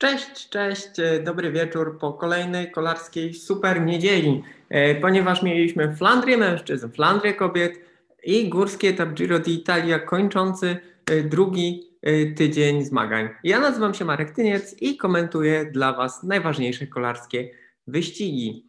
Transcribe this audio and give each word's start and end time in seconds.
Cześć, 0.00 0.48
cześć, 0.48 0.98
e, 0.98 1.22
dobry 1.22 1.52
wieczór 1.52 1.98
po 1.98 2.12
kolejnej 2.12 2.72
kolarskiej 2.72 3.34
super 3.34 3.82
niedzieli, 3.82 4.42
e, 4.68 4.94
ponieważ 4.94 5.42
mieliśmy 5.42 5.96
Flandrię 5.96 6.36
mężczyzn, 6.36 6.90
Flandrię 6.90 7.34
kobiet 7.34 7.80
i 8.24 8.48
górski 8.48 8.86
etap 8.86 9.08
Giro 9.08 9.38
d'Italia 9.38 10.04
kończący 10.04 10.76
e, 11.06 11.22
drugi 11.22 11.90
tydzień 12.36 12.84
zmagań. 12.84 13.28
Ja 13.44 13.60
nazywam 13.60 13.94
się 13.94 14.04
Marek 14.04 14.30
Tyniec 14.30 14.76
i 14.82 14.96
komentuję 14.96 15.64
dla 15.64 15.92
Was 15.92 16.22
najważniejsze 16.22 16.86
kolarskie 16.86 17.50
wyścigi. 17.86 18.68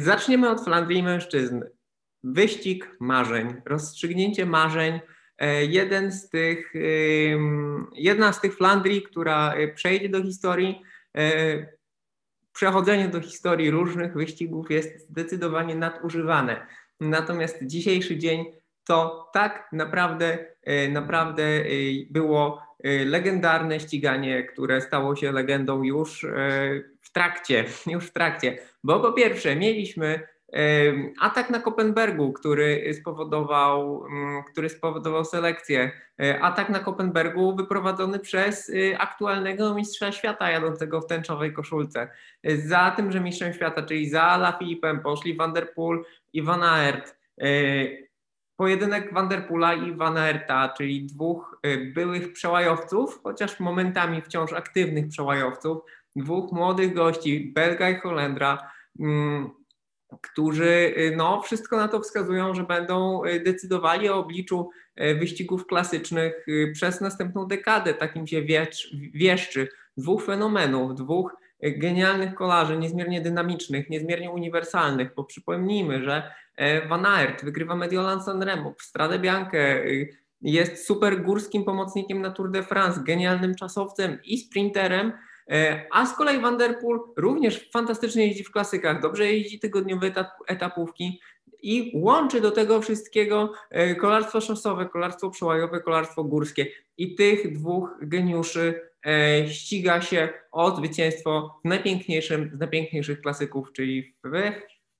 Zaczniemy 0.00 0.50
od 0.50 0.64
Flandrii 0.64 1.02
mężczyzn. 1.02 1.64
Wyścig 2.24 2.96
marzeń, 3.00 3.54
rozstrzygnięcie 3.64 4.46
marzeń 4.46 5.00
jeden 5.68 6.12
z 6.12 6.28
tych, 6.28 6.72
jedna 7.92 8.32
z 8.32 8.40
tych 8.40 8.56
Flandrii, 8.56 9.02
która 9.02 9.54
e, 9.54 9.68
przejdzie 9.68 10.08
do 10.08 10.22
historii, 10.22 10.82
e, 11.16 11.66
przechodzenie 12.52 13.08
do 13.08 13.20
historii 13.20 13.70
różnych 13.70 14.14
wyścigów 14.14 14.70
jest 14.70 15.08
zdecydowanie 15.08 15.74
nadużywane. 15.74 16.66
Natomiast 17.00 17.58
dzisiejszy 17.62 18.16
dzień 18.16 18.44
to 18.84 19.30
tak 19.32 19.68
naprawdę, 19.72 20.38
naprawdę 20.88 21.64
było 22.10 22.62
legendarne 23.04 23.80
ściganie, 23.80 24.44
które 24.44 24.80
stało 24.80 25.16
się 25.16 25.32
legendą 25.32 25.82
już 25.82 26.26
w 27.00 27.12
trakcie, 27.12 27.64
już 27.86 28.06
w 28.06 28.12
trakcie. 28.12 28.58
Bo 28.84 29.00
po 29.00 29.12
pierwsze 29.12 29.56
mieliśmy 29.56 30.35
Atak 31.20 31.50
na 31.50 31.58
Kopenbergu, 31.60 32.32
który 32.32 32.94
spowodował, 32.94 34.06
mm, 34.06 34.42
który 34.44 34.68
spowodował 34.68 35.24
selekcję. 35.24 35.90
E, 36.20 36.40
atak 36.40 36.68
na 36.68 36.78
Kopenbergu 36.78 37.56
wyprowadzony 37.56 38.18
przez 38.18 38.68
y, 38.68 38.98
aktualnego 38.98 39.74
mistrza 39.74 40.12
świata 40.12 40.50
jadącego 40.50 41.00
w 41.00 41.06
tęczowej 41.06 41.52
koszulce. 41.52 42.08
E, 42.42 42.56
za 42.56 42.90
tym, 42.90 43.12
że 43.12 43.20
mistrzem 43.20 43.52
świata, 43.52 43.82
czyli 43.82 44.08
za 44.08 44.34
La 44.34 44.52
Filipem 44.52 45.00
poszli 45.00 45.36
Van 45.36 45.52
der 45.52 45.74
Poel 45.74 46.02
i 46.32 46.42
Van 46.42 46.62
Aert. 46.62 47.16
E, 47.40 47.46
pojedynek 48.56 49.14
Van 49.14 49.28
der 49.28 49.48
Poola 49.48 49.74
i 49.74 49.92
Van 49.92 50.18
Aerta, 50.18 50.68
czyli 50.68 51.06
dwóch 51.06 51.60
byłych 51.94 52.32
przełajowców, 52.32 53.20
chociaż 53.22 53.60
momentami 53.60 54.22
wciąż 54.22 54.52
aktywnych 54.52 55.08
przełajowców, 55.08 55.78
dwóch 56.16 56.52
młodych 56.52 56.94
gości, 56.94 57.52
Belga 57.54 57.90
i 57.90 57.96
Holendra, 57.96 58.70
mm, 59.00 59.50
którzy 60.22 60.94
y, 60.98 61.14
no, 61.16 61.42
wszystko 61.42 61.76
na 61.76 61.88
to 61.88 62.00
wskazują, 62.00 62.54
że 62.54 62.62
będą 62.62 63.24
y, 63.24 63.40
decydowali 63.40 64.08
o 64.08 64.18
obliczu 64.18 64.70
y, 65.00 65.14
wyścigów 65.14 65.66
klasycznych 65.66 66.46
przez 66.72 67.00
następną 67.00 67.46
dekadę. 67.46 67.94
Takim 67.94 68.26
się 68.26 68.42
wieszczy 69.14 69.68
dwóch 69.96 70.24
fenomenów, 70.24 70.94
dwóch 70.94 71.36
genialnych 71.62 72.34
kolarzy, 72.34 72.76
niezmiernie 72.76 73.20
dynamicznych, 73.20 73.90
niezmiernie 73.90 74.30
uniwersalnych, 74.30 75.14
bo 75.14 75.24
przypomnijmy, 75.24 76.04
że 76.04 76.32
e, 76.56 76.88
Van 76.88 77.06
Aert 77.06 77.44
wygrywa 77.44 77.76
Mediolan 77.76 78.22
Sanremo, 78.22 78.74
Stradę 78.80 79.18
Biankę, 79.18 79.84
jest 80.42 80.86
super 80.86 81.22
górskim 81.22 81.64
pomocnikiem 81.64 82.22
na 82.22 82.30
Tour 82.30 82.50
de 82.50 82.62
France, 82.62 83.00
genialnym 83.04 83.54
czasowcem 83.54 84.18
i 84.24 84.38
sprinterem, 84.38 85.12
a 85.90 86.06
z 86.06 86.16
kolei 86.16 86.40
Vanderpool 86.40 87.00
również 87.16 87.70
fantastycznie 87.72 88.26
jeździ 88.26 88.44
w 88.44 88.50
klasykach, 88.50 89.02
dobrze 89.02 89.32
jeździ 89.32 89.60
tygodniowe 89.60 90.06
etap, 90.06 90.28
etapówki 90.46 91.20
i 91.62 91.92
łączy 91.94 92.40
do 92.40 92.50
tego 92.50 92.80
wszystkiego 92.80 93.52
e, 93.70 93.94
kolarstwo 93.94 94.40
szosowe, 94.40 94.86
kolarstwo 94.86 95.30
przełajowe, 95.30 95.80
kolarstwo 95.80 96.24
górskie. 96.24 96.66
I 96.98 97.14
tych 97.14 97.52
dwóch 97.52 97.90
geniuszy 98.02 98.80
e, 99.06 99.48
ściga 99.48 100.00
się 100.00 100.28
o 100.52 100.76
zwycięstwo 100.76 101.60
w 101.64 101.68
najpiękniejszym 101.68 102.50
z 102.54 102.58
najpiękniejszych 102.58 103.20
klasyków, 103.20 103.72
czyli 103.72 104.14
w 104.24 104.52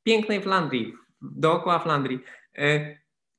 pięknej 0.02 0.42
Flandrii, 0.42 0.94
dookoła 1.20 1.78
Flandrii. 1.78 2.20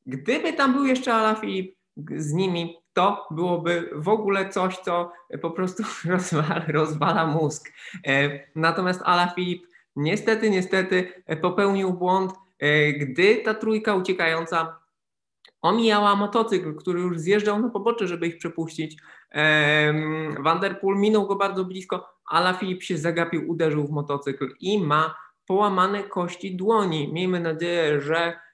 Gdyby 0.05 0.53
tam 0.53 0.73
był 0.73 0.85
jeszcze 0.85 1.13
Alaphilippe 1.13 1.77
z 2.15 2.33
nimi, 2.33 2.77
to 2.97 3.27
byłoby 3.31 3.89
w 3.95 4.09
ogóle 4.09 4.49
coś, 4.49 4.77
co 4.77 5.11
po 5.41 5.51
prostu 5.51 5.83
rozwala, 6.13 6.65
rozwala 6.67 7.27
mózg. 7.27 7.71
E, 8.07 8.39
natomiast 8.55 9.01
Ala 9.05 9.27
Filip 9.27 9.67
niestety, 9.95 10.49
niestety 10.49 11.23
popełnił 11.41 11.93
błąd, 11.93 12.31
e, 12.59 12.93
gdy 12.93 13.35
ta 13.35 13.53
trójka 13.53 13.95
uciekająca 13.95 14.79
omijała 15.61 16.15
motocykl, 16.15 16.75
który 16.75 16.99
już 17.01 17.19
zjeżdżał 17.19 17.59
na 17.59 17.69
pobocze, 17.69 18.07
żeby 18.07 18.27
ich 18.27 18.37
przepuścić. 18.37 18.97
Vanderpool 20.39 20.97
minął 20.97 21.27
go 21.27 21.35
bardzo 21.35 21.65
blisko, 21.65 22.09
Ala 22.29 22.53
Filip 22.53 22.83
się 22.83 22.97
zagapił, 22.97 23.49
uderzył 23.51 23.87
w 23.87 23.91
motocykl 23.91 24.53
i 24.59 24.79
ma 24.79 25.15
połamane 25.45 26.03
kości 26.03 26.55
dłoni. 26.55 27.13
Miejmy 27.13 27.39
nadzieję, 27.39 28.01
że 28.01 28.33
E, 28.33 28.46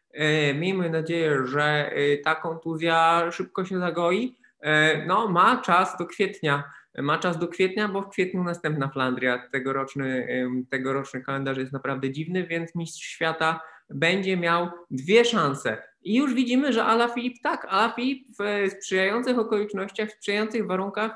miejmy 0.55 0.89
nadzieję, 0.89 1.37
że 1.45 1.91
e, 1.91 2.17
ta 2.17 2.35
kontuzja 2.35 3.27
szybko 3.31 3.65
się 3.65 3.79
zagoi. 3.79 4.37
E, 4.59 5.05
no, 5.05 5.27
ma 5.27 5.61
czas 5.61 5.97
do 5.97 6.05
kwietnia. 6.05 6.63
Ma 6.97 7.17
czas 7.17 7.37
do 7.39 7.47
kwietnia, 7.47 7.87
bo 7.87 8.01
w 8.01 8.09
kwietniu 8.09 8.43
następna 8.43 8.87
Flandria. 8.87 9.49
Tegoroczny, 9.51 10.27
tegoroczny 10.69 11.21
kalendarz 11.21 11.57
jest 11.57 11.73
naprawdę 11.73 12.11
dziwny, 12.11 12.47
więc 12.47 12.75
mistrz 12.75 13.05
świata 13.05 13.59
będzie 13.89 14.37
miał 14.37 14.69
dwie 14.91 15.25
szanse. 15.25 15.83
I 16.01 16.15
już 16.15 16.33
widzimy, 16.33 16.73
że 16.73 16.85
Ala 16.85 17.07
Filip 17.07 17.33
tak, 17.43 17.65
Ala 17.69 17.93
Filip 17.95 18.27
w 18.39 18.71
sprzyjających 18.71 19.39
okolicznościach, 19.39 20.09
w 20.09 20.13
sprzyjających 20.13 20.67
warunkach 20.67 21.11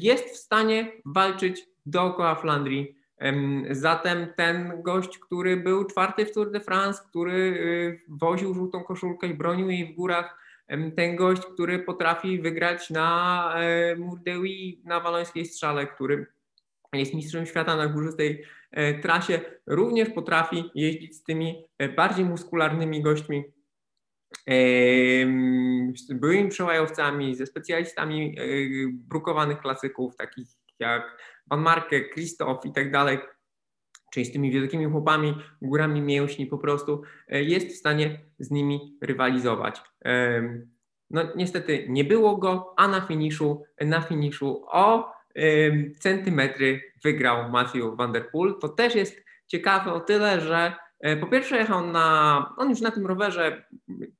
jest 0.00 0.24
w 0.28 0.36
stanie 0.36 0.92
walczyć 1.04 1.66
dookoła 1.86 2.34
Flandrii 2.34 2.96
Zatem 3.70 4.26
ten 4.36 4.82
gość, 4.82 5.18
który 5.18 5.56
był 5.56 5.84
czwarty 5.84 6.26
w 6.26 6.32
Tour 6.32 6.50
de 6.50 6.60
France, 6.60 7.02
który 7.08 7.32
y, 7.32 8.00
woził 8.08 8.54
żółtą 8.54 8.84
koszulkę 8.84 9.26
i 9.26 9.34
bronił 9.34 9.70
jej 9.70 9.92
w 9.92 9.96
górach, 9.96 10.44
ten 10.96 11.16
gość, 11.16 11.42
który 11.42 11.78
potrafi 11.78 12.40
wygrać 12.40 12.90
na 12.90 13.54
e, 13.56 13.96
Murdewi 13.96 14.82
na 14.84 15.00
walońskiej 15.00 15.44
strzale, 15.44 15.86
który 15.86 16.26
jest 16.92 17.14
mistrzem 17.14 17.46
świata 17.46 17.76
na 17.76 17.86
górzystej 17.86 18.44
e, 18.70 18.98
trasie, 18.98 19.40
również 19.66 20.10
potrafi 20.10 20.70
jeździć 20.74 21.16
z 21.16 21.22
tymi 21.22 21.64
e, 21.78 21.88
bardziej 21.88 22.24
muskularnymi 22.24 23.02
gośćmi, 23.02 23.44
z 25.96 26.12
byłymi 26.12 26.48
przełajowcami, 26.48 27.34
ze 27.34 27.46
specjalistami 27.46 28.36
brukowanych 28.92 29.60
klasyków, 29.60 30.16
takich 30.16 30.48
jak 30.78 31.18
Van 31.50 31.60
Marke, 31.60 32.08
Krzysztof 32.08 32.66
i 32.66 32.72
tak 32.72 32.90
dalej, 32.90 33.18
czyli 34.12 34.26
z 34.26 34.32
tymi 34.32 34.50
wielkimi 34.50 34.84
chłopami, 34.84 35.34
górami 35.62 36.02
mięśni 36.02 36.46
po 36.46 36.58
prostu, 36.58 37.02
e, 37.28 37.42
jest 37.42 37.68
w 37.68 37.76
stanie 37.76 38.20
z 38.38 38.50
nimi 38.50 38.98
rywalizować. 39.02 39.82
No 41.10 41.22
niestety 41.36 41.86
nie 41.88 42.04
było 42.04 42.36
go, 42.36 42.74
a 42.76 42.88
na 42.88 43.00
finiszu, 43.00 43.62
na 43.80 44.00
finiszu 44.00 44.64
o 44.66 45.12
centymetry 46.00 46.92
wygrał 47.04 47.50
Matthew 47.50 47.96
Van 47.96 48.12
Der 48.12 48.30
Poel. 48.30 48.54
To 48.60 48.68
też 48.68 48.94
jest 48.94 49.24
ciekawe 49.46 49.92
o 49.92 50.00
tyle, 50.00 50.40
że 50.40 50.72
po 51.20 51.26
pierwsze 51.26 51.56
jechał 51.56 51.86
na, 51.86 52.54
on 52.56 52.70
już 52.70 52.80
na 52.80 52.90
tym 52.90 53.06
rowerze 53.06 53.64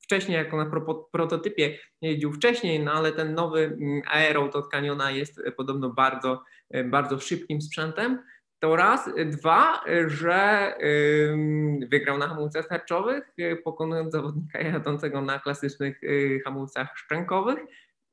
wcześniej 0.02 0.36
jako 0.36 0.56
na 0.56 0.70
prototypie 1.12 1.78
jeździł 2.02 2.32
wcześniej, 2.32 2.80
no 2.80 2.92
ale 2.92 3.12
ten 3.12 3.34
nowy 3.34 3.60
mm, 3.60 4.02
Aero 4.06 4.50
od 4.52 4.68
Caniona 4.68 5.10
jest 5.10 5.38
e, 5.38 5.52
podobno 5.52 5.90
bardzo, 5.90 6.42
e, 6.70 6.84
bardzo 6.84 7.20
szybkim 7.20 7.62
sprzętem. 7.62 8.18
To 8.58 8.76
raz. 8.76 9.10
Dwa, 9.26 9.84
że 10.06 10.72
wygrał 11.88 12.18
na 12.18 12.28
hamulcach 12.28 12.68
tarczowych, 12.68 13.32
e, 13.38 13.56
pokonując 13.56 14.12
zawodnika 14.12 14.60
jadącego 14.60 15.20
na 15.20 15.38
klasycznych 15.38 16.00
hamulcach 16.44 16.98
szczękowych. 16.98 17.58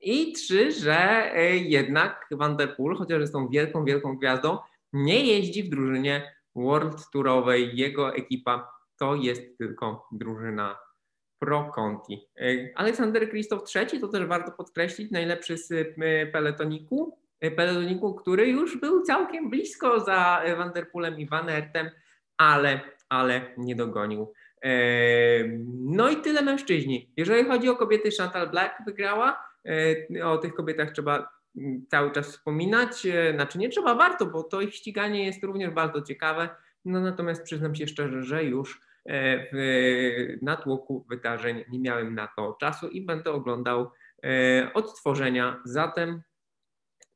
I 0.02 0.34
trzy, 0.34 0.72
że 0.72 1.32
jednak 1.56 2.28
Van 2.32 2.58
der 2.58 2.76
Poel, 2.76 2.96
chociaż 2.96 3.20
jest 3.20 3.34
tą 3.34 3.50
wielką, 3.50 3.85
wielką 3.85 4.17
gwiazdą, 4.17 4.58
nie 4.94 5.26
jeździ 5.26 5.64
w 5.64 5.70
drużynie 5.70 6.41
World 6.56 7.09
Tourowej. 7.14 7.72
Jego 7.74 8.16
ekipa 8.16 8.72
to 8.98 9.16
jest 9.16 9.58
tylko 9.58 10.08
drużyna 10.12 10.78
Pro 11.40 11.72
Conti. 11.76 12.28
E, 12.40 12.70
Aleksander 12.76 13.30
Krzysztof 13.30 13.76
III 13.76 14.02
to 14.02 14.08
też 14.08 14.26
warto 14.26 14.52
podkreślić, 14.52 15.12
najlepszy 15.12 15.58
z 15.58 15.72
e, 15.72 16.26
peletoniku, 16.26 17.18
e, 17.40 17.52
peletoniku, 17.52 18.16
który 18.16 18.48
już 18.48 18.78
był 18.78 19.02
całkiem 19.02 19.50
blisko 19.50 20.00
za 20.00 20.42
Vanderpoolem 20.58 21.20
i 21.20 21.26
Van 21.26 21.50
Aertem, 21.50 21.90
ale, 22.38 22.80
ale 23.09 23.42
nie 23.58 23.76
dogonił. 23.76 24.34
No 25.80 26.09
i 26.09 26.18
tyle 26.18 26.42
mężczyźni. 26.42 27.12
Jeżeli 27.18 27.50
chodzi 27.50 27.70
o 27.70 27.76
kobiety, 27.76 28.09
Chantal 28.18 28.50
Black 28.50 28.76
wygrała. 28.86 29.44
O 30.24 30.38
tych 30.38 30.53
kobietach 30.53 30.92
trzeba 30.92 31.41
cały 31.90 32.12
czas 32.12 32.28
wspominać. 32.28 33.08
Znaczy 33.36 33.58
nie 33.58 33.70
trzeba, 33.70 33.96
warto, 33.96 34.26
bo 34.26 34.44
to 34.44 34.62
ich 34.62 34.76
ściganie 34.76 35.26
jest 35.26 35.44
również 35.44 35.72
bardzo 35.72 36.02
ciekawe. 36.02 36.50
No 36.86 37.02
natomiast 37.02 37.44
przyznam 37.44 37.76
się 37.76 37.88
szczerze, 37.88 38.24
że 38.24 38.44
już 38.44 38.82
E, 39.06 39.48
w 39.53 40.38
natłoku 40.42 41.06
wydarzeń 41.09 41.64
nie 41.70 41.80
miałem 41.80 42.16
na 42.16 42.28
to 42.28 42.58
czasu 42.59 42.88
i 42.88 43.02
będę 43.02 43.32
oglądał 43.32 43.92
e, 44.24 44.74
odtworzenia. 44.74 45.62
Zatem 45.66 46.22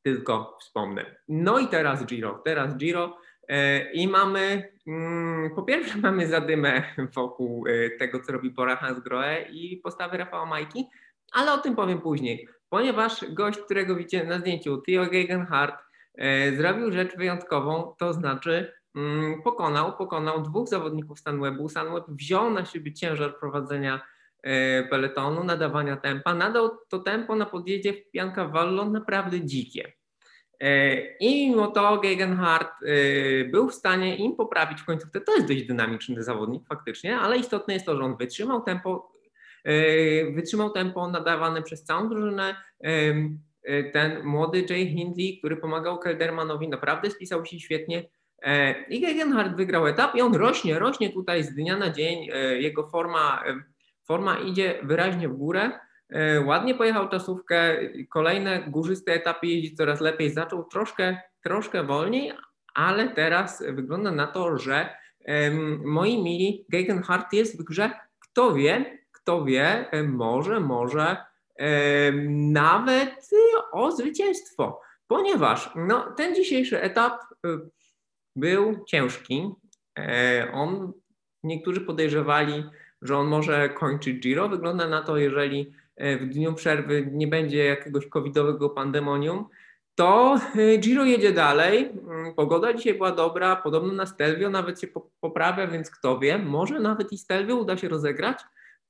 tylko 0.02 0.56
wspomnę. 0.60 1.16
No 1.28 1.58
i 1.58 1.68
teraz 1.68 2.06
Giro, 2.06 2.42
teraz 2.44 2.76
Giro 2.76 3.18
e, 3.48 3.92
i 3.92 4.08
mamy, 4.08 4.72
mm, 4.86 5.54
po 5.54 5.62
pierwsze 5.62 5.98
mamy 6.08 6.26
zadymę 6.26 6.82
wokół 7.14 7.66
e, 7.66 7.90
tego, 7.90 8.20
co 8.20 8.32
robi 8.32 8.50
Bora 8.50 8.76
Hansgrohe 8.76 9.42
i 9.50 9.76
postawy 9.76 10.16
Rafała 10.16 10.46
Majki, 10.46 10.86
ale 11.32 11.52
o 11.52 11.58
tym 11.58 11.76
powiem 11.76 12.00
później, 12.00 12.48
ponieważ 12.68 13.24
gość, 13.30 13.58
którego 13.58 13.96
widzicie 13.96 14.24
na 14.24 14.38
zdjęciu, 14.38 14.82
Theo 14.86 15.06
Gegenhardt, 15.06 15.76
e, 16.14 16.56
zrobił 16.56 16.92
rzecz 16.92 17.16
wyjątkową, 17.16 17.94
to 17.98 18.12
znaczy 18.12 18.72
mm, 18.96 19.42
pokonał, 19.42 19.96
pokonał 19.96 20.42
dwóch 20.42 20.68
zawodników 20.68 21.20
Sunwebu. 21.20 21.68
Sunweb 21.68 22.04
wziął 22.08 22.50
na 22.50 22.64
siebie 22.64 22.92
ciężar 22.92 23.38
prowadzenia 23.38 24.00
peletonu, 24.90 25.44
nadawania 25.44 25.96
tempa, 25.96 26.34
nadał 26.34 26.70
to 26.88 26.98
tempo 26.98 27.36
na 27.36 27.46
podjeździe 27.46 27.92
w 27.92 28.10
Piancavallo 28.10 28.84
naprawdę 28.84 29.40
dzikie. 29.40 29.92
E, 30.60 30.96
I 31.16 31.50
mimo 31.50 31.66
to 31.66 31.98
Gegenhardt 31.98 32.72
e, 32.82 33.44
był 33.44 33.68
w 33.68 33.74
stanie 33.74 34.16
im 34.16 34.36
poprawić 34.36 34.80
w 34.80 34.84
końcówce. 34.84 35.20
To 35.20 35.34
jest 35.34 35.48
dość 35.48 35.62
dynamiczny 35.62 36.22
zawodnik 36.22 36.66
faktycznie, 36.68 37.18
ale 37.18 37.38
istotne 37.38 37.74
jest 37.74 37.86
to, 37.86 37.96
że 37.96 38.02
on 38.02 38.16
wytrzymał 38.16 38.62
tempo, 38.62 39.12
e, 39.14 39.15
wytrzymał 40.34 40.70
tempo 40.70 41.10
nadawane 41.10 41.62
przez 41.62 41.84
całą 41.84 42.08
drużynę. 42.08 42.56
Ten 43.92 44.24
młody 44.24 44.66
Jay 44.70 44.86
Hindley, 44.86 45.38
który 45.38 45.56
pomagał 45.56 45.98
Keldermanowi, 45.98 46.68
naprawdę 46.68 47.10
spisał 47.10 47.44
się 47.44 47.60
świetnie. 47.60 48.08
I 48.88 49.00
Gegenhardt 49.00 49.56
wygrał 49.56 49.86
etap 49.86 50.14
i 50.14 50.20
on 50.20 50.34
rośnie, 50.34 50.78
rośnie 50.78 51.10
tutaj 51.10 51.44
z 51.44 51.54
dnia 51.54 51.76
na 51.76 51.90
dzień. 51.90 52.28
Jego 52.58 52.88
forma, 52.88 53.44
forma 54.04 54.38
idzie 54.38 54.78
wyraźnie 54.82 55.28
w 55.28 55.36
górę. 55.36 55.70
Ładnie 56.44 56.74
pojechał 56.74 57.08
czasówkę, 57.08 57.76
kolejne 58.10 58.64
górzyste 58.68 59.12
etapy 59.12 59.46
jeździ 59.46 59.76
coraz 59.76 60.00
lepiej, 60.00 60.30
zaczął 60.30 60.64
troszkę, 60.64 61.20
troszkę 61.42 61.84
wolniej, 61.84 62.32
ale 62.74 63.08
teraz 63.08 63.64
wygląda 63.68 64.12
na 64.12 64.26
to, 64.26 64.58
że 64.58 64.88
moi 65.84 66.22
mili 66.22 66.64
Gegenhardt 66.68 67.32
jest 67.32 67.60
w 67.62 67.64
grze, 67.64 67.90
kto 68.18 68.54
wie, 68.54 68.98
kto 69.26 69.44
wie, 69.44 69.90
e, 69.90 70.02
może, 70.02 70.60
może 70.60 71.16
nawet 72.28 73.30
o 73.72 73.92
zwycięstwo, 73.92 74.80
ponieważ 75.08 75.70
no, 75.76 76.12
ten 76.16 76.34
dzisiejszy 76.34 76.82
etap 76.82 77.12
e, 77.12 77.48
był 78.36 78.84
ciężki. 78.84 79.50
On, 80.52 80.92
niektórzy 81.42 81.80
podejrzewali, 81.80 82.64
że 83.02 83.18
on 83.18 83.26
może 83.26 83.68
kończyć 83.68 84.20
Giro. 84.20 84.48
Wygląda 84.48 84.88
na 84.88 85.02
to, 85.02 85.16
jeżeli 85.16 85.72
E, 85.96 86.16
w 86.16 86.28
dniu 86.28 86.54
przerwy 86.54 87.08
nie 87.12 87.26
będzie 87.26 87.64
jakiegoś 87.64 88.06
covidowego 88.06 88.70
pandemonium, 88.70 89.46
to 89.94 90.40
e, 90.56 90.76
Giro 90.78 91.04
jedzie 91.04 91.32
dalej. 91.32 91.90
Mm, 92.08 92.34
pogoda 92.34 92.74
dzisiaj 92.74 92.94
była 92.94 93.12
dobra, 93.12 93.56
podobno 93.56 93.92
na 93.92 94.06
Stelvio 94.06 94.50
nawet 94.50 94.80
się 94.80 94.86
poprawia, 95.20 95.66
więc 95.66 95.90
kto 95.90 96.18
wie, 96.18 96.38
może 96.38 96.80
nawet 96.80 97.12
i 97.12 97.18
Stelvio 97.18 97.56
uda 97.56 97.76
się 97.76 97.88
rozegrać. 97.88 98.40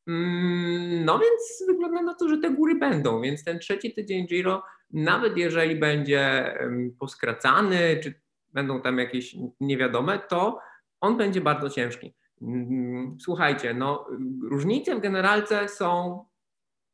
Mm, 0.06 1.04
no 1.04 1.18
więc 1.18 1.64
wygląda 1.66 2.02
na 2.02 2.14
to, 2.14 2.28
że 2.28 2.38
te 2.38 2.50
góry 2.50 2.74
będą, 2.74 3.20
więc 3.20 3.44
ten 3.44 3.58
trzeci 3.58 3.94
tydzień 3.94 4.26
Giro, 4.26 4.62
nawet 4.90 5.36
jeżeli 5.36 5.76
będzie 5.76 6.54
poskracany, 6.98 8.00
czy 8.02 8.14
będą 8.52 8.80
tam 8.82 8.98
jakieś 8.98 9.36
niewiadome, 9.60 10.18
to 10.18 10.58
on 11.00 11.16
będzie 11.16 11.40
bardzo 11.40 11.70
ciężki. 11.70 12.14
Mm, 12.42 13.16
słuchajcie, 13.20 13.74
no 13.74 14.06
różnice 14.50 14.96
w 14.96 15.00
generalce 15.00 15.68
są 15.68 16.24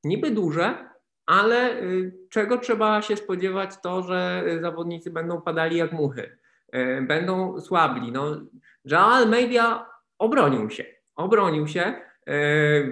niby 0.04 0.30
duże, 0.30 0.88
ale 1.26 1.82
y, 1.82 2.12
czego 2.30 2.58
trzeba 2.58 3.02
się 3.02 3.16
spodziewać, 3.16 3.70
to 3.82 4.02
że 4.02 4.44
zawodnicy 4.60 5.10
będą 5.10 5.40
padali 5.42 5.76
jak 5.76 5.92
muchy, 5.92 6.38
y, 6.74 7.02
będą 7.02 7.60
słabli. 7.60 8.12
No, 8.12 8.40
Joao 8.84 9.10
Almeida 9.10 9.90
obronił 10.18 10.70
się, 10.70 10.84
obronił 11.16 11.68
się 11.68 11.94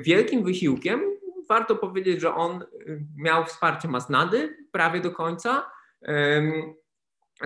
wielkim 0.01 0.45
wysiłkiem. 0.45 1.01
Warto 1.49 1.77
powiedzieć, 1.77 2.21
że 2.21 2.35
on 2.35 2.65
miał 3.17 3.45
wsparcie 3.45 3.89
Masnady 3.89 4.57
prawie 4.73 5.01
do 5.01 5.11
końca. 5.11 5.71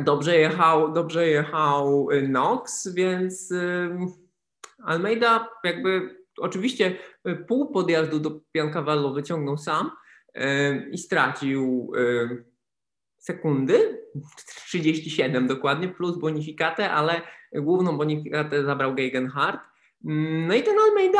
Dobrze 0.01 0.39
jechał, 0.39 0.93
dobrze 0.93 1.29
jechał 1.29 2.09
Nox, 2.29 2.95
więc 2.95 3.53
Almeida 4.85 5.49
jakby 5.65 6.25
oczywiście 6.39 6.97
e, 7.25 7.35
pół 7.37 7.73
podjazdu 7.73 8.21
do 8.21 8.41
Piancavallo 8.53 9.13
wyciągnął 9.13 9.59
sam 9.59 9.91
e, 10.35 10.77
i 10.91 10.99
stracił 10.99 11.93
e, 11.97 12.29
sekundy, 13.19 13.99
37 14.67 15.47
dokładnie, 15.47 15.89
plus 15.89 16.19
bonifikatę, 16.19 16.91
ale 16.91 17.21
główną 17.53 17.99
bonifikatę 17.99 18.65
zabrał 18.65 18.95
Gegenhardt. 18.95 19.61
Mm, 20.05 20.47
no 20.47 20.55
i 20.55 20.63
ten 20.63 20.77
Almeida, 20.79 21.19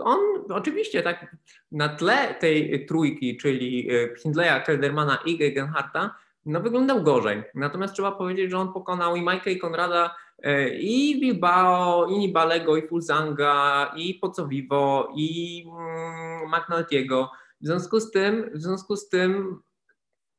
on 0.00 0.18
oczywiście 0.48 1.02
tak 1.02 1.36
na 1.72 1.88
tle 1.88 2.34
tej 2.34 2.86
trójki, 2.86 3.36
czyli 3.36 3.88
Hindleya, 4.22 4.62
Keldermana 4.66 5.18
i 5.24 5.38
Gegenharta, 5.38 6.14
no 6.46 6.60
wyglądał 6.60 7.02
gorzej. 7.02 7.42
Natomiast 7.54 7.94
trzeba 7.94 8.12
powiedzieć, 8.12 8.50
że 8.50 8.58
on 8.58 8.72
pokonał 8.72 9.16
i 9.16 9.22
Majka 9.22 9.50
i 9.50 9.58
Konrada 9.58 10.14
E, 10.42 10.68
i 10.68 11.20
Bilbao, 11.20 12.06
i 12.06 12.18
Nibalego, 12.18 12.76
i 12.76 12.86
Fulzanga, 12.86 13.92
i 13.96 14.14
Pocovivo, 14.14 15.12
i 15.16 15.64
mm, 15.66 16.50
McNulty'ego. 16.50 17.28
W 17.60 17.66
związku 17.66 18.00
z 18.00 18.10
tym, 18.10 18.50
w 18.54 18.62
związku 18.62 18.96
z 18.96 19.08
tym 19.08 19.62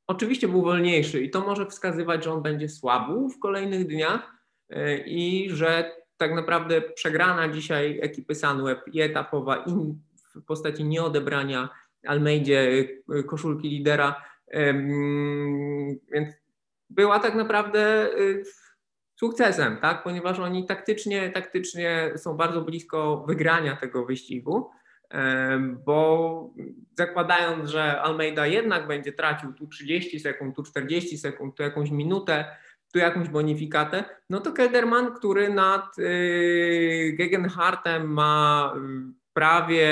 oczywiście 0.08 0.48
był 0.48 0.62
wolniejszy 0.62 1.24
i 1.24 1.30
to 1.30 1.42
może 1.42 1.66
wskazywać, 1.66 2.24
że 2.24 2.34
on 2.34 2.42
będzie 2.42 2.70
słabł 2.70 3.30
w 3.30 3.40
kolejnych 3.40 3.88
dniach 3.88 4.32
e, 4.70 4.98
i 4.98 5.50
że 5.50 5.92
tak 6.20 6.34
naprawdę 6.34 6.82
przegrana 6.82 7.50
dzisiaj 7.50 8.00
ekipy 8.02 8.36
Sunweb 8.36 8.80
i 8.88 9.02
etapowa 9.02 9.58
i 9.58 9.96
w 10.36 10.46
postaci 10.46 10.84
nieodebrania 10.84 11.70
Almeidzie 12.08 12.88
e, 13.20 13.24
koszulki 13.24 13.70
lidera, 13.70 14.24
więc 16.12 16.30
była 16.90 17.20
tak 17.20 17.36
naprawdę 17.36 18.10
sukcesem, 19.20 19.78
tak? 19.78 20.04
ponieważ 20.04 20.40
oni 20.40 20.66
taktycznie, 20.66 21.30
taktycznie 21.30 22.12
są 22.16 22.38
bardzo 22.38 22.62
blisko 22.62 23.24
wygrania 23.28 23.76
tego 23.76 24.06
wyścigu, 24.06 24.70
bo 25.86 26.54
zakładając, 26.98 27.70
że 27.70 28.02
Almeida 28.02 28.48
jednak 28.48 28.88
będzie 28.88 29.14
tracił 29.14 29.54
tu 29.54 29.68
30 29.68 30.20
sekund, 30.20 30.56
tu 30.56 30.64
40 30.64 31.18
sekund, 31.18 31.56
tu 31.56 31.64
jakąś 31.64 31.92
minutę, 31.92 32.46
tu 32.94 33.00
jakąś 33.00 33.30
bonifikatę, 33.30 34.04
no 34.30 34.40
to 34.40 34.52
Kelderman, 34.52 35.14
który 35.14 35.50
nad 35.54 36.00
y, 36.00 37.16
Gegenhartem 37.18 38.14
ma 38.14 38.74
y, 38.76 39.14
prawie 39.34 39.88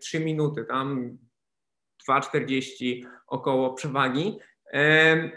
3 0.00 0.20
minuty, 0.20 0.64
tam 0.64 1.18
2,40 2.08 3.06
około 3.26 3.74
przewagi, 3.74 4.38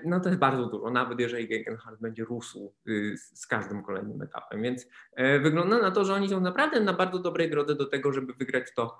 no 0.06 0.20
to 0.20 0.30
jest 0.30 0.40
bardzo 0.40 0.66
dużo, 0.66 0.90
nawet 0.90 1.20
jeżeli 1.20 1.48
Gegenhardt 1.48 2.02
będzie 2.02 2.24
rósł 2.24 2.74
y, 2.88 3.18
z 3.18 3.48
każdym 3.48 3.84
kolejnym 3.84 4.22
etapem. 4.22 4.62
Więc 4.62 4.88
e, 5.14 5.40
wygląda 5.40 5.80
na 5.80 5.92
to, 5.92 6.06
że 6.06 6.14
oni 6.14 6.30
są 6.30 6.40
naprawdę 6.40 6.80
na 6.80 6.94
bardzo 6.94 7.20
dobrej 7.20 7.50
drodze 7.50 7.76
do 7.76 7.86
tego, 7.86 8.14
żeby 8.14 8.34
wygrać 8.34 8.74
to, 8.76 8.98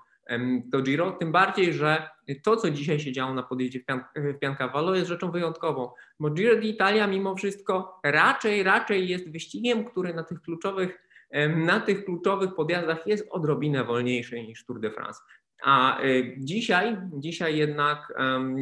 to 0.72 0.82
Giro. 0.82 1.10
Tym 1.10 1.32
bardziej, 1.32 1.72
że 1.72 2.08
to, 2.42 2.56
co 2.56 2.70
dzisiaj 2.70 3.00
się 3.00 3.12
działo 3.12 3.34
na 3.34 3.42
podjeździe 3.42 3.80
w, 3.80 3.84
Pian 3.84 4.04
w 4.16 4.38
Piancavallo 4.38 4.94
jest 4.94 5.08
rzeczą 5.08 5.30
wyjątkową, 5.30 5.90
bo 6.20 6.30
Giro 6.30 6.56
d'Italia 6.56 7.10
mimo 7.10 7.36
wszystko 7.36 8.00
raczej, 8.04 8.62
raczej 8.62 9.08
jest 9.08 9.32
wyścigiem, 9.32 9.84
który 9.84 10.14
na 10.14 10.22
tych 10.22 10.40
kluczowych 10.40 11.04
na 11.56 11.80
tych 11.80 12.04
kluczowych 12.04 12.54
podjazdach 12.54 13.06
jest 13.06 13.28
odrobinę 13.30 13.84
wolniejszy 13.84 14.42
niż 14.42 14.66
Tour 14.66 14.80
de 14.80 14.90
France. 14.90 15.20
A 15.62 16.02
y, 16.02 16.34
dzisiaj, 16.38 16.96
dzisiaj 17.12 17.56
jednak, 17.56 18.12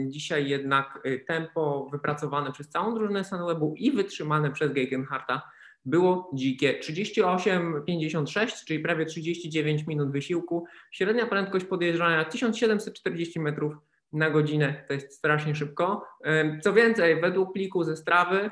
dzisiaj 0.06 0.48
jednak 0.48 1.00
y, 1.06 1.24
tempo 1.28 1.88
wypracowane 1.92 2.52
przez 2.52 2.68
całą 2.68 2.94
drużynę 2.94 3.24
Sunwebu 3.24 3.74
i 3.76 3.90
wytrzymane 3.90 4.50
przez 4.50 4.72
Gegenharta 4.72 5.42
było 5.84 6.30
dzikie. 6.34 6.78
38,56, 6.80 8.64
czyli 8.66 8.80
prawie 8.80 9.06
39 9.06 9.86
minut 9.86 10.12
wysiłku. 10.12 10.64
Średnia 10.90 11.26
prędkość 11.26 11.64
podjeżdżania 11.64 12.24
1740 12.24 13.40
metrów 13.40 13.74
na 14.12 14.30
godzinę, 14.30 14.84
to 14.88 14.94
jest 14.94 15.12
strasznie 15.12 15.54
szybko. 15.54 16.06
Co 16.62 16.72
więcej, 16.72 17.20
według 17.20 17.52
pliku 17.52 17.84
ze 17.84 17.96
strawy 17.96 18.50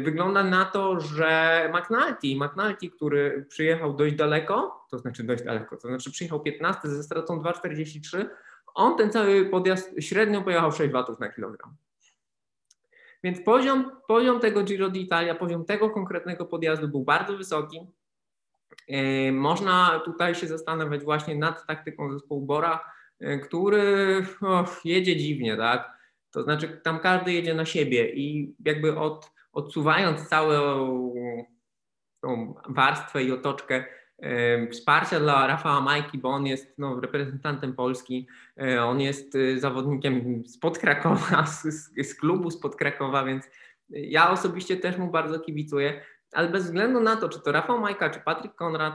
Wygląda 0.00 0.44
na 0.44 0.64
to, 0.64 1.00
że 1.00 1.70
McNulty, 1.74 2.36
McNulty, 2.36 2.90
który 2.90 3.46
przyjechał 3.48 3.94
dość 3.94 4.14
daleko, 4.14 4.86
to 4.90 4.98
znaczy 4.98 5.24
dość 5.24 5.44
daleko, 5.44 5.76
to 5.76 5.88
znaczy 5.88 6.10
przyjechał 6.10 6.40
15 6.40 6.88
ze 6.88 7.02
stratą 7.02 7.42
2,43, 7.42 8.26
on 8.74 8.96
ten 8.96 9.10
cały 9.10 9.46
podjazd 9.46 9.94
średnio 10.00 10.42
pojechał 10.42 10.72
6 10.72 10.92
watów 10.92 11.20
na 11.20 11.28
kilogram. 11.28 11.76
Więc 13.24 13.40
poziom, 13.44 13.90
poziom 14.08 14.40
tego 14.40 14.62
Giro 14.62 14.88
d'Italia, 14.88 15.34
poziom 15.34 15.64
tego 15.64 15.90
konkretnego 15.90 16.46
podjazdu 16.46 16.88
był 16.88 17.04
bardzo 17.04 17.36
wysoki. 17.36 17.80
Można 19.32 20.00
tutaj 20.04 20.34
się 20.34 20.46
zastanawiać 20.46 21.04
właśnie 21.04 21.34
nad 21.36 21.66
taktyką 21.66 22.12
zespołu 22.12 22.46
Bora, 22.46 22.84
który 23.42 24.26
oh, 24.40 24.70
jedzie 24.84 25.16
dziwnie, 25.16 25.56
tak? 25.56 26.01
To 26.32 26.42
znaczy 26.42 26.80
tam 26.82 26.98
każdy 26.98 27.32
jedzie 27.32 27.54
na 27.54 27.64
siebie 27.64 28.14
i 28.14 28.54
jakby 28.64 28.98
od, 28.98 29.30
odsuwając 29.52 30.28
całą 30.28 31.14
tą 32.20 32.54
warstwę 32.68 33.24
i 33.24 33.32
otoczkę 33.32 33.84
wsparcia 34.70 35.20
dla 35.20 35.46
Rafała 35.46 35.80
Majki, 35.80 36.18
bo 36.18 36.28
on 36.28 36.46
jest 36.46 36.78
no, 36.78 37.00
reprezentantem 37.00 37.74
Polski, 37.74 38.28
e, 38.60 38.84
on 38.84 39.00
jest 39.00 39.34
e, 39.34 39.58
zawodnikiem 39.58 40.42
spod 40.46 40.78
Krakowa, 40.78 41.46
z, 41.60 41.62
z 42.08 42.14
klubu 42.14 42.50
spod 42.50 42.76
Krakowa, 42.76 43.24
więc 43.24 43.44
ja 43.90 44.30
osobiście 44.30 44.76
też 44.76 44.96
mu 44.98 45.10
bardzo 45.10 45.40
kibicuję, 45.40 46.00
ale 46.32 46.48
bez 46.48 46.64
względu 46.64 47.00
na 47.00 47.16
to, 47.16 47.28
czy 47.28 47.40
to 47.40 47.52
Rafał 47.52 47.80
Majka, 47.80 48.10
czy 48.10 48.20
Patryk 48.20 48.54
Konrad, 48.54 48.94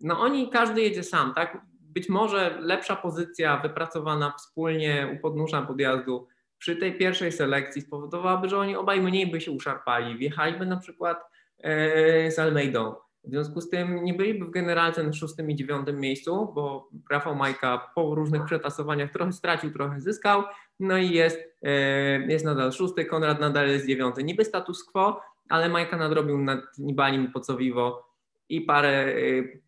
no 0.00 0.20
oni, 0.20 0.50
każdy 0.50 0.82
jedzie 0.82 1.02
sam, 1.02 1.34
tak? 1.34 1.58
Być 1.96 2.08
może 2.08 2.58
lepsza 2.60 2.96
pozycja 2.96 3.56
wypracowana 3.56 4.34
wspólnie 4.38 5.14
u 5.16 5.22
podnóża 5.22 5.62
podjazdu 5.62 6.28
przy 6.58 6.76
tej 6.76 6.98
pierwszej 6.98 7.32
selekcji 7.32 7.82
spowodowałaby, 7.82 8.48
że 8.48 8.58
oni 8.58 8.76
obaj 8.76 9.00
mniej 9.00 9.26
by 9.26 9.40
się 9.40 9.50
uszarpali, 9.50 10.18
wjechaliby 10.18 10.66
na 10.66 10.76
przykład 10.76 11.24
e, 11.58 12.30
z 12.30 12.38
Almeidą. 12.38 12.94
W 13.24 13.30
związku 13.30 13.60
z 13.60 13.70
tym 13.70 14.04
nie 14.04 14.14
byliby 14.14 14.44
w 14.44 14.50
generalce 14.50 15.02
na 15.02 15.12
szóstym 15.12 15.50
i 15.50 15.54
dziewiątym 15.54 16.00
miejscu, 16.00 16.52
bo 16.54 16.88
Rafał 17.10 17.34
Majka 17.34 17.90
po 17.94 18.14
różnych 18.14 18.44
przetasowaniach 18.44 19.12
trochę 19.12 19.32
stracił, 19.32 19.72
trochę 19.72 20.00
zyskał, 20.00 20.42
no 20.80 20.98
i 20.98 21.10
jest, 21.10 21.38
e, 21.62 21.70
jest 22.18 22.44
nadal 22.44 22.72
szósty, 22.72 23.04
Konrad 23.04 23.40
nadal 23.40 23.68
jest 23.68 23.86
dziewiąty. 23.86 24.24
Niby 24.24 24.44
status 24.44 24.84
quo, 24.84 25.20
ale 25.48 25.68
Majka 25.68 25.96
nadrobił 25.96 26.38
nad 26.38 26.78
Nibalim 26.78 27.32
Pocowiwo 27.32 28.08
i 28.48 28.60
parę, 28.60 28.88
e, 28.88 29.14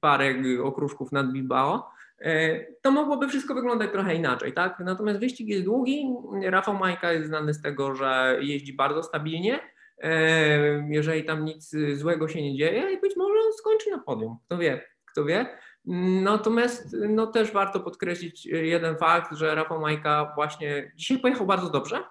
parę 0.01 0.35
okruszków 0.63 1.13
nad 1.13 1.33
Bilbao. 1.33 1.98
E, 2.21 2.65
to 2.83 2.91
mogłoby 2.91 3.29
wszystko 3.29 3.55
wyglądać 3.55 3.93
trochę 3.93 4.15
inaczej, 4.15 4.53
tak? 4.53 4.79
Natomiast 4.81 5.21
wyścig 5.21 5.49
jest 5.49 5.65
długi. 5.65 6.15
Rafał 6.43 6.75
Majka 6.75 7.13
jest 7.13 7.27
znany 7.27 7.55
z 7.55 7.63
tego, 7.63 7.95
że 7.95 8.39
jeździ 8.41 8.73
bardzo 8.73 9.03
stabilnie, 9.03 9.61
jeżeli 10.91 11.25
tam 11.25 11.45
nic 11.45 11.77
złego 11.95 12.29
się 12.29 12.43
nie 12.43 12.57
dzieje 12.57 12.93
i 12.93 13.01
być 13.01 13.17
może 13.17 13.35
on 13.47 13.53
skończy 13.53 13.91
na 13.91 13.99
podium. 13.99 14.37
Kto 14.47 14.59
wie, 14.59 14.85
kto 15.13 15.25
wie. 15.25 15.59
Natomiast 16.23 16.97
no, 17.09 17.27
też 17.27 17.53
warto 17.53 17.81
podkreślić 17.81 18.47
jeden 18.47 18.97
fakt, 18.97 19.37
że 19.37 19.55
Rafał 19.55 19.81
Majka 19.81 20.33
właśnie 20.35 20.93
dzisiaj 20.97 21.19
pojechał 21.19 21.47
bardzo 21.47 21.71
dobrze. 21.71 22.03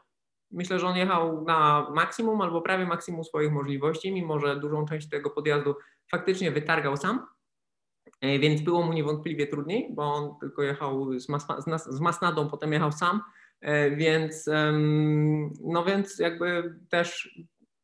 Myślę, 0.51 0.79
że 0.79 0.87
on 0.87 0.97
jechał 0.97 1.45
na 1.45 1.87
maksimum 1.95 2.41
albo 2.41 2.61
prawie 2.61 2.85
maksimum 2.85 3.23
swoich 3.23 3.51
możliwości, 3.51 4.11
mimo 4.11 4.39
że 4.39 4.59
dużą 4.59 4.85
część 4.85 5.09
tego 5.09 5.29
podjazdu 5.29 5.75
faktycznie 6.11 6.51
wytargał 6.51 6.97
sam. 6.97 7.25
E, 8.21 8.39
więc 8.39 8.61
było 8.61 8.83
mu 8.83 8.93
niewątpliwie 8.93 9.47
trudniej, 9.47 9.87
bo 9.93 10.13
on 10.13 10.39
tylko 10.39 10.63
jechał 10.63 11.19
z, 11.19 11.29
mas, 11.29 11.45
z 11.89 11.99
Masnadą, 11.99 12.49
potem 12.49 12.73
jechał 12.73 12.91
sam, 12.91 13.21
e, 13.61 13.91
więc 13.91 14.49
no 15.63 15.85
więc 15.85 16.19
jakby 16.19 16.75
też 16.89 17.29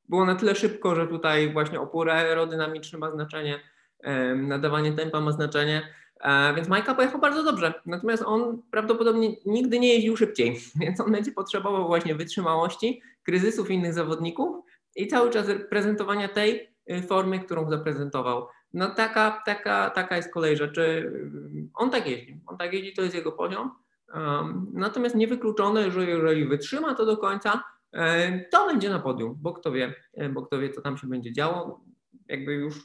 było 0.09 0.25
na 0.25 0.35
tyle 0.35 0.55
szybko, 0.55 0.95
że 0.95 1.07
tutaj 1.07 1.53
właśnie 1.53 1.79
opór 1.79 2.09
aerodynamiczny 2.09 2.99
ma 2.99 3.11
znaczenie, 3.11 3.59
nadawanie 4.35 4.91
tempa 4.93 5.21
ma 5.21 5.31
znaczenie, 5.31 5.81
e, 6.19 6.53
więc 6.55 6.67
Majka 6.67 6.95
pojechał 6.95 7.21
bardzo 7.21 7.43
dobrze. 7.43 7.73
Natomiast 7.85 8.23
on 8.23 8.61
prawdopodobnie 8.71 9.35
nigdy 9.45 9.79
nie 9.79 9.93
jeździł 9.93 10.17
szybciej, 10.17 10.59
więc 10.81 10.99
on 10.99 11.11
będzie 11.11 11.31
potrzebował 11.31 11.87
właśnie 11.87 12.15
wytrzymałości, 12.15 13.01
kryzysów 13.23 13.71
innych 13.71 13.93
zawodników 13.93 14.65
i 14.95 15.07
cały 15.07 15.29
czas 15.29 15.47
prezentowania 15.69 16.27
tej 16.27 16.75
y, 16.91 17.01
formy, 17.01 17.39
którą 17.39 17.69
zaprezentował. 17.69 18.47
No 18.73 18.89
taka, 18.89 19.41
taka, 19.45 19.89
taka 19.89 20.17
jest 20.17 20.33
kolej 20.33 20.57
rzeczy. 20.57 21.13
On 21.73 21.89
tak 21.89 22.07
jeździ, 22.07 22.41
on 22.45 22.57
tak 22.57 22.73
jeździ, 22.73 22.93
to 22.93 23.01
jest 23.01 23.15
jego 23.15 23.31
poziom. 23.31 23.71
Um, 24.13 24.67
natomiast 24.73 25.15
niewykluczone, 25.15 25.91
że 25.91 26.05
jeżeli 26.05 26.45
wytrzyma 26.45 26.95
to 26.95 27.05
do 27.05 27.17
końca, 27.17 27.63
e, 27.91 28.39
to 28.49 28.67
będzie 28.67 28.89
na 28.89 28.99
podium, 28.99 29.35
bo 29.41 29.53
kto 29.53 29.71
wie, 29.71 29.95
e, 30.13 30.29
bo 30.29 30.41
kto 30.41 30.59
wie, 30.59 30.69
co 30.69 30.81
tam 30.81 30.97
się 30.97 31.07
będzie 31.07 31.33
działo. 31.33 31.85
Jakby 32.27 32.53
już 32.53 32.79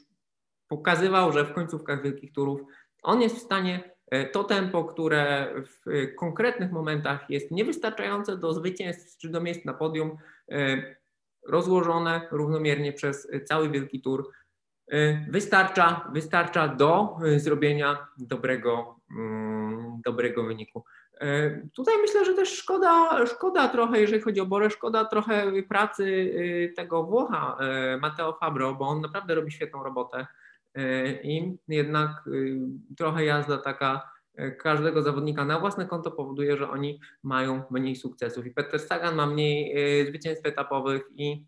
pokazywał, 0.67 1.31
że 1.31 1.45
w 1.45 1.53
końcówkach 1.53 2.03
wielkich 2.03 2.33
turów 2.33 2.61
on 3.03 3.21
jest 3.21 3.35
w 3.35 3.41
stanie 3.41 3.95
e, 4.07 4.25
to 4.25 4.43
tempo, 4.43 4.83
które 4.83 5.53
w 5.65 6.15
konkretnych 6.15 6.71
momentach 6.71 7.29
jest 7.29 7.51
niewystarczające 7.51 8.37
do 8.37 8.53
zwycięstw 8.53 9.17
czy 9.17 9.29
do 9.29 9.41
miejsc 9.41 9.65
na 9.65 9.73
podium, 9.73 10.17
rozłożone 11.47 12.27
równomiernie 12.31 12.93
przez 12.93 13.27
cały 13.45 13.69
wielki 13.69 14.01
tur, 14.01 14.31
wystarcza, 15.29 16.09
wystarcza 16.13 16.67
do 16.67 17.17
zrobienia 17.37 18.07
dobrego, 18.17 18.99
mm, 19.11 20.01
dobrego 20.05 20.43
wyniku. 20.43 20.83
Tutaj 21.73 21.93
myślę, 22.01 22.25
że 22.25 22.33
też 22.33 22.57
szkoda, 22.57 23.25
szkoda 23.25 23.67
trochę, 23.67 24.01
jeżeli 24.01 24.21
chodzi 24.21 24.39
o 24.39 24.45
Borę, 24.45 24.69
szkoda 24.69 25.05
trochę 25.05 25.63
pracy 25.69 26.03
y, 26.03 26.73
tego 26.75 27.03
Włocha, 27.03 27.57
y, 27.95 27.97
Mateo 27.97 28.33
Fabro, 28.33 28.75
bo 28.75 28.87
on 28.87 29.01
naprawdę 29.01 29.35
robi 29.35 29.51
świetną 29.51 29.83
robotę 29.83 30.27
y, 30.77 31.19
i 31.23 31.57
jednak 31.67 32.29
trochę 32.97 33.25
jazda 33.25 33.57
taka 33.57 34.11
każdego 34.59 35.01
zawodnika 35.01 35.45
na 35.45 35.59
własne 35.59 35.85
konto 35.85 36.11
powoduje, 36.11 36.57
że 36.57 36.69
oni 36.69 36.99
mają 37.23 37.63
mniej 37.71 37.95
sukcesów. 37.95 38.45
I 38.45 38.51
Peter 38.51 38.79
Sagan 38.79 39.15
ma 39.15 39.25
mniej 39.25 39.75
zwycięstw 40.07 40.45
etapowych 40.45 41.01
i 41.15 41.45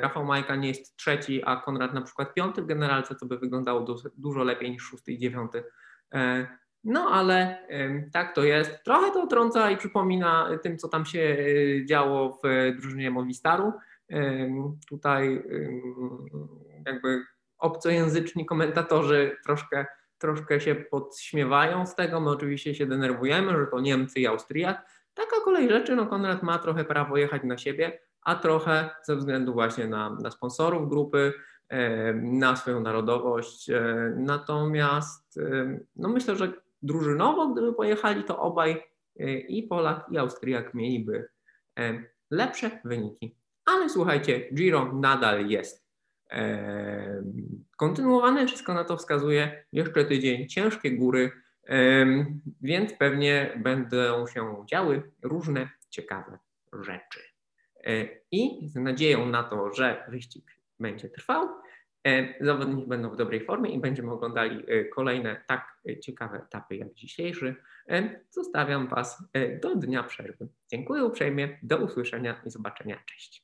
Rafał 0.00 0.24
Majka 0.24 0.56
nie 0.56 0.68
jest 0.68 0.96
trzeci, 0.96 1.42
a 1.44 1.56
Konrad 1.56 1.94
na 1.94 2.02
przykład 2.02 2.34
piąty 2.34 2.62
w 2.62 2.66
generalce, 2.66 3.14
co 3.14 3.26
by 3.26 3.38
wyglądało 3.38 3.86
dużo 4.16 4.44
lepiej 4.44 4.70
niż 4.70 4.82
szósty 4.82 5.12
i 5.12 5.18
dziewiąty. 5.18 5.64
No 6.84 7.08
ale 7.10 7.66
tak 8.12 8.34
to 8.34 8.44
jest. 8.44 8.84
Trochę 8.84 9.10
to 9.10 9.26
trąca 9.26 9.70
i 9.70 9.76
przypomina 9.76 10.58
tym, 10.62 10.78
co 10.78 10.88
tam 10.88 11.06
się 11.06 11.20
e, 11.20 11.86
działo 11.86 12.40
w 12.44 12.76
drużynie 12.80 13.10
Movistaru. 13.10 13.72
Tutaj 14.88 15.42
jakby 16.86 17.22
obcojęzyczni 17.58 18.46
komentatorzy 18.46 19.36
troszkę, 19.44 19.86
troszkę 20.18 20.60
się 20.60 20.74
podśmiewają 20.74 21.86
z 21.86 21.94
tego. 21.94 22.20
My 22.20 22.30
oczywiście 22.30 22.74
się 22.74 22.86
denerwujemy, 22.86 23.58
że 23.58 23.66
to 23.66 23.80
Niemcy 23.80 24.20
i 24.20 24.26
Austriak. 24.26 24.90
Taka 25.14 25.40
kolej 25.44 25.68
rzeczy, 25.68 25.96
no 25.96 26.06
Konrad 26.06 26.42
ma 26.42 26.58
trochę 26.58 26.84
prawo 26.84 27.16
jechać 27.16 27.42
na 27.44 27.58
siebie, 27.58 28.00
a 28.28 28.34
trochę 28.34 28.90
ze 29.02 29.16
względu 29.16 29.52
właśnie 29.52 29.86
na, 29.86 30.16
na 30.22 30.30
sponsorów 30.30 30.88
grupy, 30.88 31.32
na 32.14 32.56
swoją 32.56 32.80
narodowość. 32.80 33.70
E, 33.70 34.12
natomiast 34.16 35.40
no 35.96 36.08
myślę, 36.08 36.36
że 36.36 36.52
drużynowo, 36.82 37.48
gdyby 37.48 37.74
pojechali, 37.74 38.24
to 38.24 38.38
obaj 38.38 38.82
e, 39.20 39.38
i 39.38 39.62
Polak, 39.62 40.06
i 40.10 40.18
Austriak 40.18 40.74
mieliby 40.74 41.28
lepsze 42.30 42.70
wyniki. 42.84 43.36
Ale 43.64 43.88
słuchajcie, 43.88 44.50
Giro 44.54 44.92
nadal 44.92 45.46
jest 45.46 45.88
kontynuowane, 47.76 48.46
wszystko 48.46 48.74
na 48.74 48.84
to 48.84 48.96
wskazuje. 48.96 49.64
Jeszcze 49.72 50.04
tydzień, 50.04 50.48
ciężkie 50.48 50.90
góry, 50.90 51.30
więc 52.60 52.92
pewnie 52.92 53.60
będą 53.62 54.26
się 54.26 54.64
działy 54.70 55.02
różne 55.22 55.68
ciekawe 55.90 56.38
rzeczy. 56.72 57.27
I 58.32 58.68
z 58.68 58.74
nadzieją 58.74 59.26
na 59.26 59.42
to, 59.42 59.72
że 59.74 60.04
wyścig 60.08 60.44
będzie 60.80 61.08
trwał, 61.08 61.48
E, 62.08 62.44
zawodnicy 62.44 62.88
będą 62.88 63.10
w 63.10 63.16
dobrej 63.16 63.44
formie 63.44 63.70
i 63.70 63.80
będziemy 63.80 64.12
oglądali 64.12 64.64
e, 64.68 64.84
kolejne 64.84 65.44
tak 65.46 65.80
e, 65.88 66.00
ciekawe 66.00 66.38
etapy 66.38 66.76
jak 66.76 66.94
dzisiejszy. 66.94 67.54
Zostawiam 68.30 68.88
Was 68.88 69.24
do 69.62 69.76
dnia 69.76 70.02
przerwy. 70.02 70.48
Dziękuję 70.70 71.04
uprzejmie, 71.04 71.58
do 71.62 71.76
usłyszenia 71.76 72.42
i 72.46 72.50
zobaczenia. 72.50 72.98
Cześć. 73.06 73.36